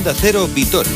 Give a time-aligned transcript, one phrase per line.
[0.00, 0.94] Onda Cero Vitoria.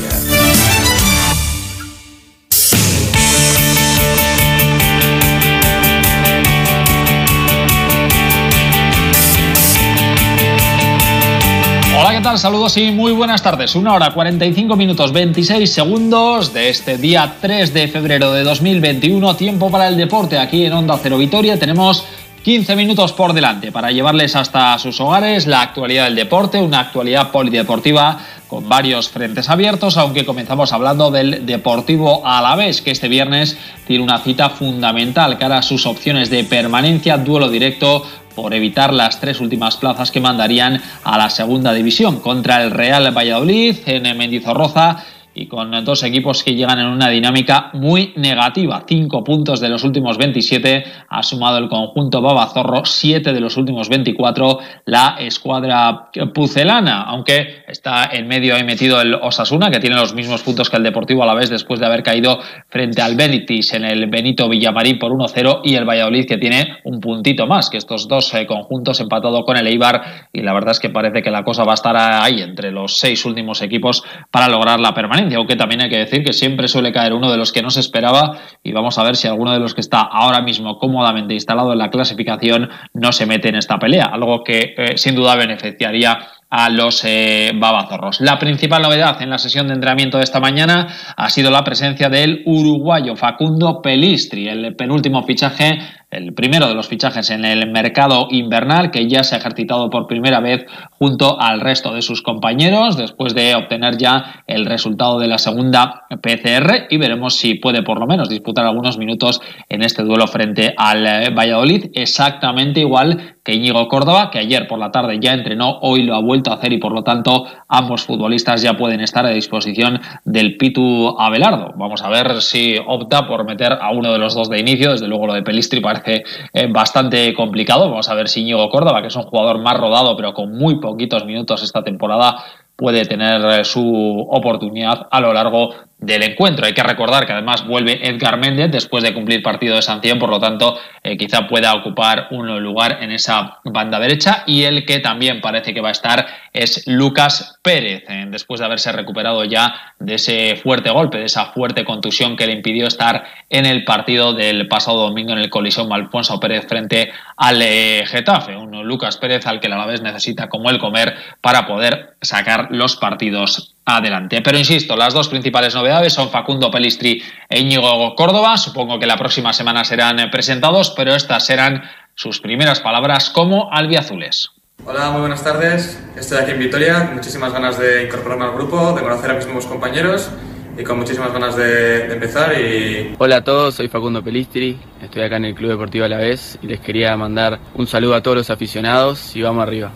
[11.99, 12.39] Hola, ¿qué tal?
[12.39, 13.75] Saludos y muy buenas tardes.
[13.75, 19.37] Una hora 45 minutos 26 segundos de este día 3 de febrero de 2021.
[19.37, 21.59] Tiempo para el deporte aquí en Onda Cero Vitoria.
[21.59, 22.07] Tenemos
[22.45, 27.31] 15 minutos por delante para llevarles hasta sus hogares la actualidad del deporte, una actualidad
[27.31, 28.19] polideportiva
[28.49, 33.57] con varios frentes abiertos, aunque comenzamos hablando del Deportivo Alavés, que este viernes
[33.87, 39.21] tiene una cita fundamental cara a sus opciones de permanencia, duelo directo por evitar las
[39.21, 45.03] tres últimas plazas que mandarían a la segunda división contra el Real Valladolid en Mendizorroza
[45.35, 48.85] y con dos equipos que llegan en una dinámica muy negativa.
[48.87, 53.89] Cinco puntos de los últimos 27 ha sumado el conjunto Babazorro, siete de los últimos
[53.89, 60.15] 24 la escuadra pucelana, aunque está en medio ahí metido el Osasuna, que tiene los
[60.15, 62.39] mismos puntos que el Deportivo a la vez después de haber caído
[62.69, 67.01] frente al Benitis en el Benito Villamarín por 1-0 y el Valladolid que tiene un
[67.01, 70.81] puntito más que estos dos eh, conjuntos empatado con el Eibar y la verdad es
[70.81, 74.49] que parece que la cosa va a estar ahí entre los seis últimos equipos para
[74.49, 77.53] lograr la permanencia aunque también hay que decir que siempre suele caer uno de los
[77.53, 80.43] que no se esperaba y vamos a ver si alguno de los que está ahora
[80.43, 84.97] mismo cómodamente instalado en la clasificación no se mete en esta pelea, algo que eh,
[84.97, 86.19] sin duda beneficiaría
[86.51, 88.21] a los eh, babazorros.
[88.21, 90.87] La principal novedad en la sesión de entrenamiento de esta mañana
[91.17, 95.81] ha sido la presencia del uruguayo Facundo Pelistri, el penúltimo fichaje
[96.15, 100.07] el primero de los fichajes en el mercado invernal, que ya se ha ejercitado por
[100.07, 100.67] primera vez
[100.99, 106.07] junto al resto de sus compañeros, después de obtener ya el resultado de la segunda
[106.23, 110.75] PCR, y veremos si puede por lo menos disputar algunos minutos en este duelo frente
[110.77, 115.79] al eh, Valladolid, exactamente igual que Íñigo Córdoba, que ayer por la tarde ya entrenó,
[115.83, 119.27] hoy lo ha vuelto a hacer y por lo tanto ambos futbolistas ya pueden estar
[119.27, 121.75] a disposición del Pitu Abelardo.
[121.77, 125.09] Vamos a ver si opta por meter a uno de los dos de inicio, desde
[125.09, 126.23] luego lo de Pelistri parece eh,
[126.71, 127.89] bastante complicado.
[127.91, 130.81] Vamos a ver si Íñigo Córdoba, que es un jugador más rodado, pero con muy
[130.81, 132.37] poquitos minutos esta temporada,
[132.77, 136.67] puede tener eh, su oportunidad a lo largo del encuentro.
[136.67, 140.31] Hay que recordar que además vuelve Edgar Méndez después de cumplir partido de sanción, por
[140.31, 144.99] lo tanto eh, quizá pueda ocupar un lugar en esa banda derecha y el que
[144.99, 150.15] también parece que va a estar es Lucas Pérez, después de haberse recuperado ya de
[150.15, 154.69] ese fuerte golpe, de esa fuerte contusión que le impidió estar en el partido del
[154.69, 159.61] pasado domingo en el colisión Alfonso Pérez frente al eh, Getafe, un Lucas Pérez al
[159.61, 164.41] que la vez necesita como el comer para poder sacar los partidos adelante.
[164.43, 168.57] Pero insisto, las dos principales novedades son Facundo Pelistri e Íñigo Córdoba.
[168.57, 171.83] Supongo que la próxima semana serán presentados, pero estas serán
[172.15, 174.51] sus primeras palabras como albiazules.
[174.87, 176.01] Hola, muy buenas tardes.
[176.17, 179.47] Estoy aquí en Vitoria con muchísimas ganas de incorporarme al grupo, de conocer a mis
[179.47, 180.31] nuevos compañeros
[180.77, 182.53] y con muchísimas ganas de, empezar.
[182.61, 183.15] Y...
[183.19, 186.81] Hola a todos, soy Facundo Pelistri, estoy acá en el Club Deportivo Alavés y les
[186.81, 189.93] quería mandar un saludo a todos los aficionados y vamos arriba.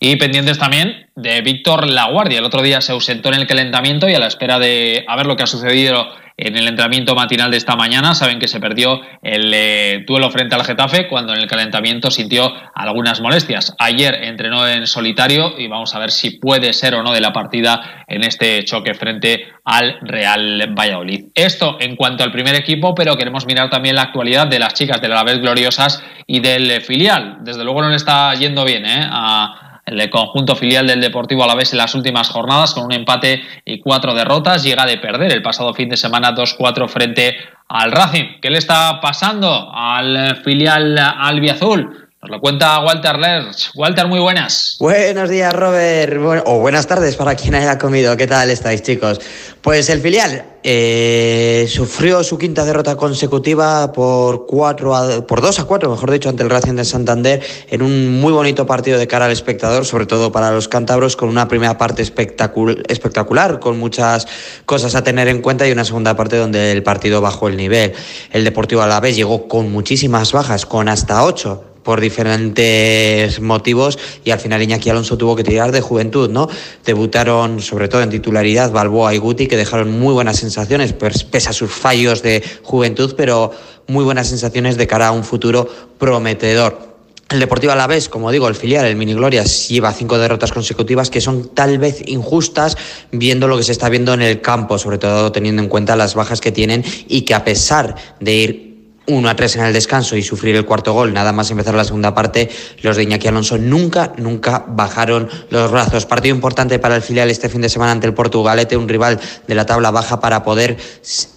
[0.00, 2.38] Y pendientes también de Víctor Laguardia.
[2.38, 5.26] El otro día se ausentó en el calentamiento y a la espera de a ver
[5.26, 8.14] lo que ha sucedido en el entrenamiento matinal de esta mañana.
[8.14, 12.52] Saben que se perdió el eh, duelo frente al Getafe cuando en el calentamiento sintió
[12.74, 13.74] algunas molestias.
[13.78, 17.32] Ayer entrenó en solitario y vamos a ver si puede ser o no de la
[17.32, 21.26] partida en este choque frente al Real Valladolid.
[21.34, 25.00] Esto en cuanto al primer equipo, pero queremos mirar también la actualidad de las chicas
[25.00, 27.38] de la vez gloriosas y del filial.
[27.42, 29.06] Desde luego no le está yendo bien ¿eh?
[29.08, 33.80] a el conjunto filial del Deportivo Alavés en las últimas jornadas con un empate y
[33.80, 34.62] cuatro derrotas.
[34.62, 37.36] Llega de perder el pasado fin de semana 2-4 frente
[37.68, 38.40] al Racing.
[38.40, 42.03] ¿Qué le está pasando al filial albiazul?
[42.24, 43.70] Nos lo cuenta Walter Lerch.
[43.74, 44.78] Walter, muy buenas.
[44.80, 46.16] Buenos días, Robert.
[46.46, 48.16] o buenas tardes para quien haya comido.
[48.16, 49.20] ¿Qué tal estáis, chicos?
[49.60, 54.94] Pues el filial eh, sufrió su quinta derrota consecutiva por, cuatro
[55.26, 58.64] por 2 a 4, mejor dicho, ante el Racing de Santander, en un muy bonito
[58.64, 63.60] partido de cara al espectador, sobre todo para los cántabros, con una primera parte espectacular,
[63.60, 64.26] con muchas
[64.64, 67.92] cosas a tener en cuenta, y una segunda parte donde el partido bajó el nivel.
[68.30, 73.98] El Deportivo a la vez llegó con muchísimas bajas, con hasta 8 por diferentes motivos
[74.24, 76.48] y al final Iñaki Alonso tuvo que tirar de juventud, ¿no?
[76.84, 81.50] Debutaron sobre todo en titularidad Balboa y Guti que dejaron muy buenas sensaciones, pues, pese
[81.50, 83.52] a sus fallos de juventud, pero
[83.86, 86.94] muy buenas sensaciones de cara a un futuro prometedor.
[87.30, 91.20] El Deportivo Alavés, como digo, el filial, el Mini Glorias, lleva cinco derrotas consecutivas que
[91.20, 92.76] son tal vez injustas
[93.12, 96.14] viendo lo que se está viendo en el campo, sobre todo teniendo en cuenta las
[96.14, 98.73] bajas que tienen y que a pesar de ir
[99.06, 101.84] 1 a 3 en el descanso y sufrir el cuarto gol, nada más empezar la
[101.84, 102.50] segunda parte,
[102.82, 106.06] los de Iñaki Alonso nunca, nunca bajaron los brazos.
[106.06, 109.54] Partido importante para el filial este fin de semana ante el Portugalete, un rival de
[109.54, 110.76] la tabla baja para poder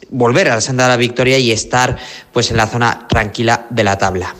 [0.09, 1.97] volver a la senda de la victoria y estar
[2.31, 4.33] pues en la zona tranquila de la tabla.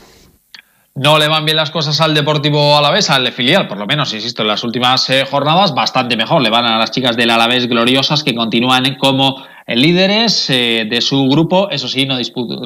[0.95, 4.41] No le van bien las cosas al Deportivo Alavés, al filial, por lo menos, insisto,
[4.41, 6.41] en las últimas eh, jornadas, bastante mejor.
[6.41, 11.27] Le van a las chicas del Alavés gloriosas que continúan como líderes eh, de su
[11.27, 11.69] grupo.
[11.69, 12.17] Eso sí, no,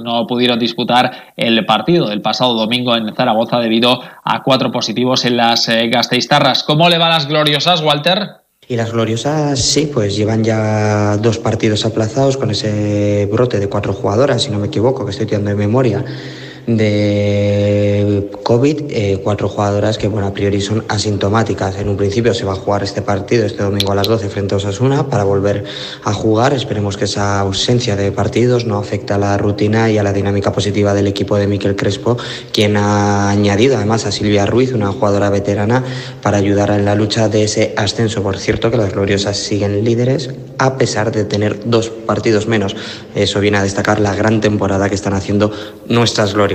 [0.04, 5.38] no pudieron disputar el partido del pasado domingo en Zaragoza debido a cuatro positivos en
[5.38, 6.64] las eh, Gasteiztarras.
[6.64, 8.42] ¿Cómo le van las gloriosas, Walter?
[8.68, 13.92] Y las gloriosas, sí, pues llevan ya dos partidos aplazados con ese brote de cuatro
[13.92, 16.06] jugadoras, si no me equivoco, que estoy tirando de memoria
[16.68, 21.78] de COVID, eh, cuatro jugadoras que bueno, a priori son asintomáticas.
[21.78, 24.54] En un principio se va a jugar este partido este domingo a las 12 frente
[24.54, 25.64] a Osasuna para volver
[26.04, 26.54] a jugar.
[26.54, 30.52] Esperemos que esa ausencia de partidos no afecte a la rutina y a la dinámica
[30.52, 32.18] positiva del equipo de Miquel Crespo,
[32.52, 35.84] quien ha añadido además a Silvia Ruiz, una jugadora veterana,
[36.22, 38.22] para ayudar en la lucha de ese ascenso.
[38.24, 42.76] Por cierto, que las gloriosas siguen líderes a pesar de tener dos partidos menos.
[43.16, 45.52] Eso viene a destacar la gran temporada que están haciendo
[45.88, 46.51] nuestras gloriosas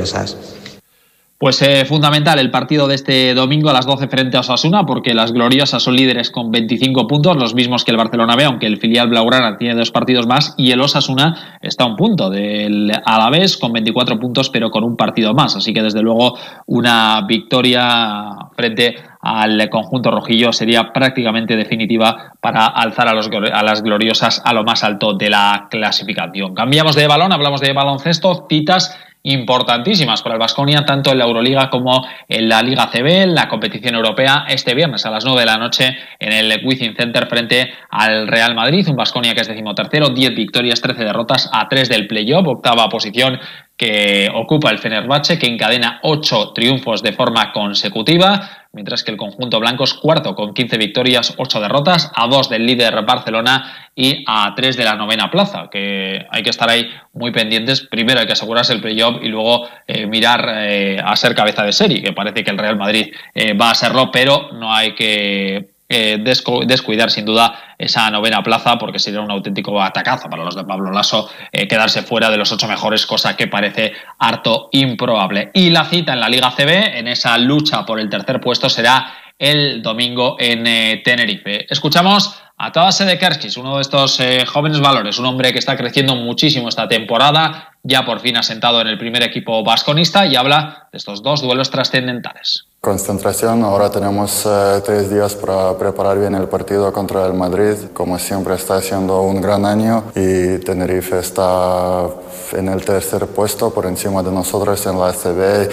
[1.38, 5.12] pues eh, fundamental el partido de este domingo a las 12 frente a Osasuna, porque
[5.12, 8.78] las gloriosas son líderes con 25 puntos, los mismos que el Barcelona B, aunque el
[8.78, 13.58] filial Blaugrana tiene dos partidos más, y el Osasuna está a un punto del Alavés
[13.58, 15.56] con 24 puntos, pero con un partido más.
[15.56, 23.08] Así que desde luego una victoria frente al conjunto rojillo sería prácticamente definitiva para alzar
[23.08, 26.54] a, los, a las gloriosas a lo más alto de la clasificación.
[26.54, 28.96] Cambiamos de balón, hablamos de baloncesto, citas
[29.26, 33.48] importantísimas para el Vasconia, tanto en la Euroliga como en la Liga CB, en la
[33.48, 37.72] competición europea, este viernes a las 9 de la noche en el Wizzing Center frente
[37.90, 42.06] al Real Madrid, un Vasconia que es decimotercero, 10 victorias, 13 derrotas a 3 del
[42.06, 43.40] playoff, octava posición
[43.76, 49.58] que ocupa el Fenerbahce, que encadena 8 triunfos de forma consecutiva mientras que el conjunto
[49.58, 54.52] blanco es cuarto con 15 victorias, 8 derrotas, a 2 del líder Barcelona y a
[54.54, 57.80] 3 de la novena plaza, que hay que estar ahí muy pendientes.
[57.80, 61.72] Primero hay que asegurarse el playoff y luego eh, mirar eh, a ser cabeza de
[61.72, 65.70] serie, que parece que el Real Madrid eh, va a serlo, pero no hay que
[65.88, 70.90] descuidar sin duda esa novena plaza porque sería un auténtico atacazo para los de Pablo
[70.90, 75.50] Lasso quedarse fuera de los ocho mejores, cosa que parece harto improbable.
[75.54, 79.12] Y la cita en la Liga CB, en esa lucha por el tercer puesto, será
[79.38, 81.66] el domingo en Tenerife.
[81.72, 85.76] Escuchamos a Tabase de Kerskis, uno de estos eh, jóvenes valores, un hombre que está
[85.76, 90.88] creciendo muchísimo esta temporada, ya por fin asentado en el primer equipo vasconista y habla
[90.90, 92.66] de estos dos duelos trascendentales.
[92.86, 98.16] Concentración, ahora tenemos eh, tres días para preparar bien el partido contra el Madrid, como
[98.16, 102.06] siempre está haciendo un gran año y Tenerife está
[102.52, 105.68] en el tercer puesto por encima de nosotros en la CB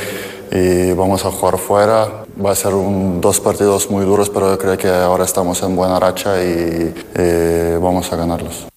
[0.53, 4.57] y vamos a jugar fuera Va a ser un, dos partidos muy duros, pero yo
[4.57, 6.95] creo que ahora estamos en buena racha y
[7.79, 8.73] vamos a ganarlos.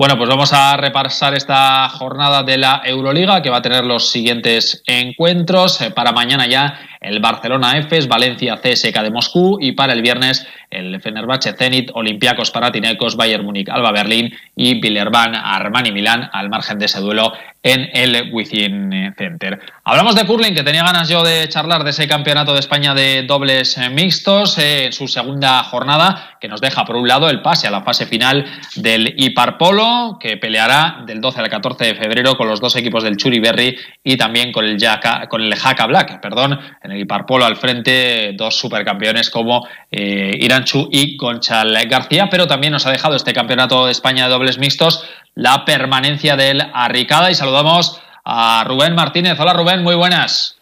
[0.00, 4.08] Bueno, pues vamos a repasar esta jornada de la Euroliga que va a tener los
[4.10, 5.78] siguientes encuentros.
[5.82, 10.46] Eh, para mañana ya el Barcelona Efes, Valencia CSK de Moscú y para el viernes
[10.70, 16.78] el Fenerbahce Zenit, Olympiacos Paratinecos, Bayern Múnich, Alba Berlín y Villerban Armani Milán al margen
[16.78, 17.32] de ese duelo
[17.62, 19.60] en el Within Center.
[19.84, 23.24] Hablamos de curling, que tenía ganas yo de charlar de ese campeonato de España de
[23.24, 27.66] dobles mixtos eh, en su segunda jornada, que nos deja por un lado el pase
[27.66, 28.46] a la fase final
[28.76, 29.14] del
[29.58, 33.40] Polo, que peleará del 12 al 14 de febrero con los dos equipos del Churi
[33.40, 36.58] Berry y también con el, Haka Black, perdón,
[36.90, 42.72] en el Polo al frente dos supercampeones como eh, Iranchu y Conchal García, pero también
[42.72, 47.34] nos ha dejado este campeonato de España de dobles mixtos la permanencia del Arricada y
[47.34, 49.38] saludamos a Rubén Martínez.
[49.38, 50.60] Hola Rubén, muy buenas.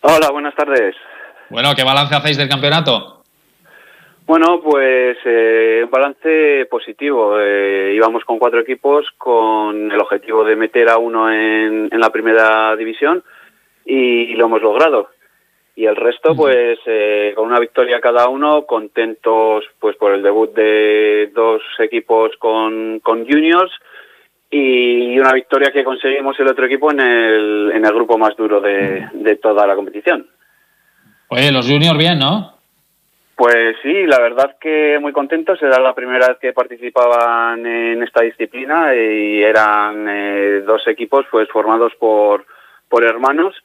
[0.00, 0.94] Hola, buenas tardes.
[1.50, 3.14] Bueno, ¿qué balance hacéis del campeonato?
[4.26, 7.38] Bueno, pues eh, un balance positivo.
[7.38, 12.74] Eh, íbamos con cuatro equipos con el objetivo de meter a uno en, la primera
[12.76, 13.22] división
[13.84, 15.10] y lo hemos logrado.
[15.76, 20.54] Y el resto, pues eh, con una victoria cada uno, contentos pues por el debut
[20.54, 23.72] de dos equipos con, con juniors
[24.50, 28.60] y una victoria que conseguimos el otro equipo en el, en el grupo más duro
[28.60, 30.28] de, de toda la competición.
[31.28, 32.54] Oye, los juniors bien, ¿no?
[33.34, 35.60] Pues sí, la verdad que muy contentos.
[35.60, 41.48] Era la primera vez que participaban en esta disciplina y eran eh, dos equipos pues
[41.48, 42.46] formados por,
[42.88, 43.56] por hermanos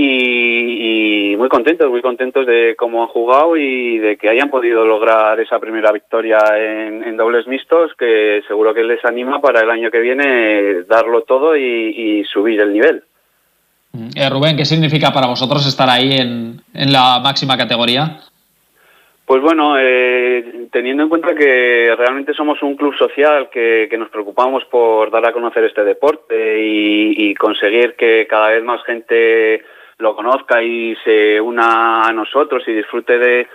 [0.00, 5.38] y, muy contentos, muy contentos de cómo han jugado y de que hayan podido lograr
[5.40, 10.00] esa primera victoria en, dobles mixtos, que seguro que les anima para el año que
[10.00, 13.02] viene darlo todo y, subir el nivel.
[14.14, 18.20] Eh, Rubén, ¿qué significa para vosotros estar ahí en, en la máxima categoría?
[19.28, 24.64] Pues bueno, eh, teniendo en cuenta que realmente somos un club social que, nos preocupamos
[24.64, 29.62] por dar a conocer este deporte y, conseguir que cada vez más gente
[29.98, 33.48] lo conozca y se una a nosotros y disfrute de,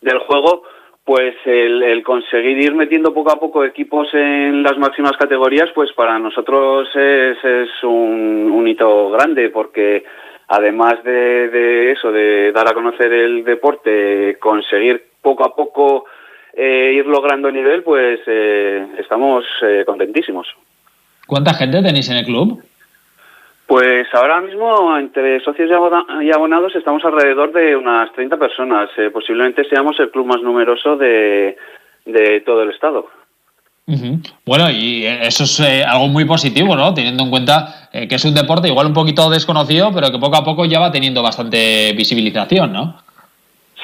[0.00, 0.62] del juego,
[1.04, 6.18] pues el, conseguir ir metiendo poco a poco equipos en las máximas categorías, pues para
[6.18, 10.04] nosotros es, es un, un hito grande porque
[10.48, 16.04] además de, de, eso, de dar a conocer el deporte, conseguir poco a poco
[16.52, 20.48] eh, ir logrando nivel, pues eh, estamos eh, contentísimos.
[21.26, 22.62] ¿Cuánta gente tenéis en el club?
[23.66, 25.68] Pues ahora mismo, entre socios
[26.22, 28.90] y abonados, estamos alrededor de unas 30 personas.
[29.12, 31.56] posiblemente seamos el club más numeroso de,
[32.04, 33.08] de todo el estado.
[34.44, 36.92] Bueno, y eso es algo muy positivo, ¿no?
[36.92, 40.44] Teniendo en cuenta que es un deporte igual un poquito desconocido, pero que poco a
[40.44, 43.06] poco ya va teniendo bastante visibilización, ¿no?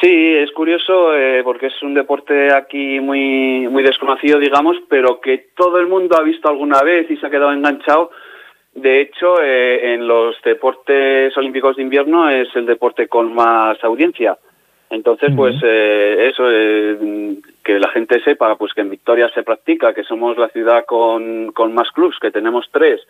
[0.03, 5.51] Sí, es curioso eh, porque es un deporte aquí muy, muy desconocido, digamos, pero que
[5.57, 8.11] todo el mundo ha visto alguna vez y se ha quedado enganchado.
[8.75, 14.39] De hecho, eh, en los deportes olímpicos de invierno es el deporte con más audiencia.
[14.91, 16.45] Entonces, pues eh, eso,
[17.65, 21.53] que la gente sepa pues que en Victoria se practica, que somos la ciudad con,
[21.53, 23.01] con más clubs, que tenemos tres,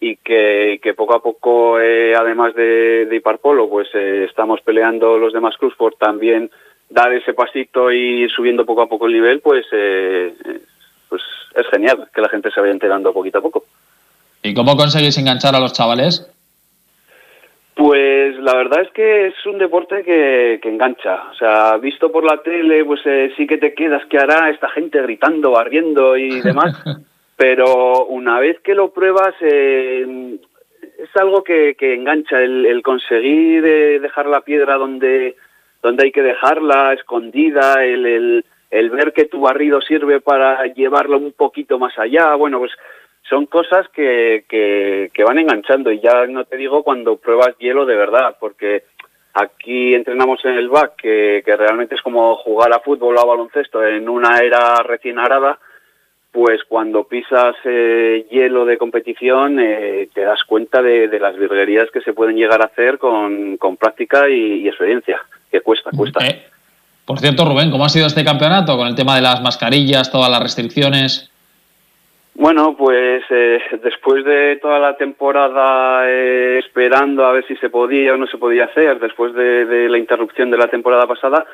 [0.00, 5.32] y que, poco a poco, eh, además de, de Iparpolo, pues eh, estamos peleando los
[5.32, 6.50] demás clubs por también
[6.90, 10.34] dar ese pasito y subiendo poco a poco el nivel, pues, eh,
[11.08, 11.22] pues
[11.54, 13.64] es genial que la gente se vaya enterando poquito a poco.
[14.46, 16.30] ¿Y cómo conseguís enganchar a los chavales?
[17.74, 21.30] Pues la verdad es que es un deporte que, que engancha.
[21.30, 23.00] O sea, visto por la tele, pues
[23.36, 26.74] sí que te quedas, que hará esta gente gritando, barriendo y demás?
[27.36, 30.38] pero una vez que lo pruebas eh,
[30.98, 35.36] es algo que, engancha el, conseguir eh, dejar la piedra donde
[35.82, 41.32] donde hay que dejarla escondida el, el, ver que tu barrido sirve para llevarlo un
[41.32, 42.72] poquito más allá bueno pues
[43.28, 47.96] son cosas que, que, van enganchando y ya no te digo cuando pruebas hielo de
[47.96, 48.84] verdad porque
[49.34, 53.24] aquí entrenamos en el back que, que realmente es como jugar a fútbol o a
[53.24, 55.58] baloncesto en una era recién arada
[56.36, 62.02] pues cuando pisas eh, hielo de competición eh, te das cuenta de, las virguerías que
[62.02, 65.18] se pueden llegar a hacer con, práctica y, experiencia,
[65.50, 66.26] que cuesta, cuesta.
[66.26, 66.44] Eh,
[67.06, 70.30] por cierto, Rubén, ¿cómo ha sido este campeonato con el tema de las mascarillas, todas
[70.30, 71.30] las restricciones?
[72.38, 73.24] Bueno, pues
[73.82, 76.06] después de toda la temporada
[76.58, 80.50] esperando a ver si se podía o no se podía hacer, después de la interrupción
[80.50, 81.46] de la temporada pasada,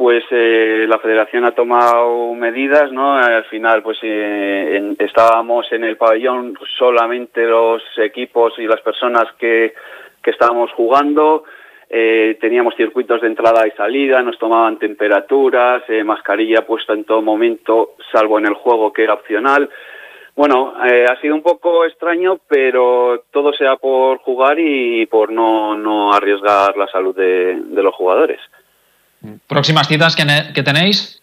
[0.00, 3.16] pues eh, la federación ha tomado medidas, ¿no?
[3.16, 9.74] Al final, pues eh, estábamos en el pabellón solamente los equipos y las personas que,
[10.22, 11.44] que estábamos jugando,
[11.90, 17.90] eh, teníamos circuitos de entrada y salida, nos tomaban temperaturas, mascarilla puesta en todo momento,
[18.10, 19.68] salvo en el juego que era opcional.
[20.36, 26.12] Bueno, ha sido un poco extraño, pero todo sea por jugar y por no, no
[26.12, 28.40] arriesgar la salud de los jugadores.
[29.46, 31.20] ¿Próximas citas que, tenéis?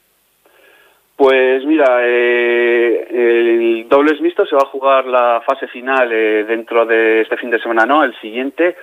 [1.15, 6.85] Pues mira, eh, el dobles mixto se va a jugar la fase final eh, dentro
[6.85, 8.75] de este fin de semana, no, el siguiente.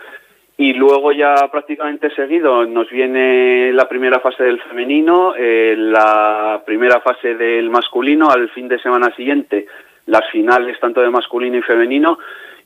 [0.56, 7.00] Y luego ya prácticamente seguido nos viene la primera fase del femenino, eh, la primera
[7.00, 9.66] fase del masculino, al fin de semana siguiente
[10.06, 12.18] las finales tanto de masculino y femenino.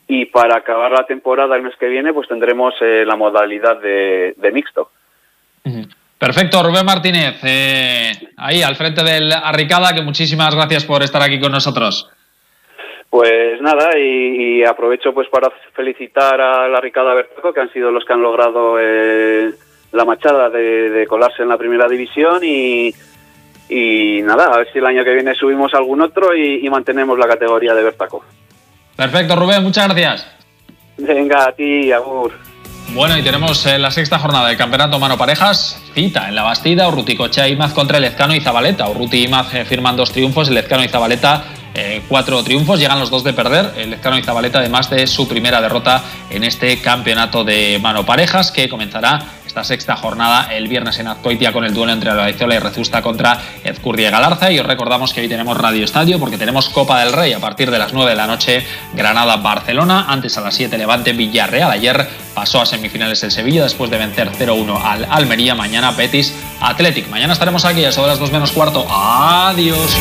[0.07, 4.91] Y para acabar la temporada el mes que viene, pues tendremos la modalidad de, mixto.
[6.19, 11.39] Perfecto, Rubén Martínez, eh, ahí al frente del Arricada, que muchísimas gracias por estar aquí
[11.39, 12.11] con nosotros.
[13.11, 18.05] Pues nada, y, aprovecho pues para felicitar a la Arricada Bertoco, que han sido los
[18.05, 19.53] que han logrado eh,
[19.93, 22.93] la machada de, colarse en la primera división y,
[23.71, 27.75] nada, a ver si el año que viene subimos algún otro y, mantenemos la categoría
[27.75, 28.25] de Bertaco.
[28.97, 30.27] Perfecto, Rubén, muchas gracias.
[30.97, 32.33] Venga, a ti, Agur.
[32.95, 35.81] Bueno, y tenemos eh, la sexta jornada del Campeonato Mano Parejas.
[35.95, 38.89] Cita en la Bastida, Urruti Cochea y Maz contra el Lezcano y Zabaleta.
[38.89, 41.45] Urruti y Maz eh, firman dos triunfos, el Lezcano y Zabaleta
[41.75, 42.81] eh, cuatro triunfos.
[42.81, 46.45] Llegan los dos de perder, el Lezcano y Zabaleta, además de su primera derrota en
[46.45, 49.23] este Campeonato de Mano Parejas, que comenzará
[49.59, 53.41] esta sexta jornada el viernes en Azcoitia con el duelo entre Albaizola y Rezusta contra
[53.65, 54.53] Ezcurri y Galarza.
[54.53, 57.69] Y os recordamos que hoy tenemos Radio Estadio porque tenemos Copa del Rey a partir
[57.73, 61.73] de las 9 de la noche, Granada-Barcelona, antes a las 7 Levante Villarreal.
[61.73, 65.57] Ayer pasó a semifinales el Sevilla después de vencer 0-1 al Almería.
[65.57, 67.09] Mañana Betis Athletic.
[67.09, 68.87] Mañana estaremos aquí a las 2 menos cuarto.
[68.89, 69.97] Adiós.